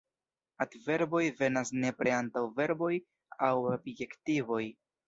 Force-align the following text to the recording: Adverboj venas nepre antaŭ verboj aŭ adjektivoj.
Adverboj 0.63 1.21
venas 1.41 1.71
nepre 1.85 2.17
antaŭ 2.23 2.45
verboj 2.61 2.93
aŭ 3.51 3.55
adjektivoj. 3.79 4.65